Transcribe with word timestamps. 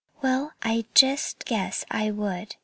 "Well, 0.23 0.53
I 0.63 0.85
just 0.95 1.45
guess 1.45 1.85
I 1.91 2.09
would!" 2.09 2.55